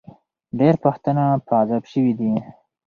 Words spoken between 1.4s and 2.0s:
په عذاب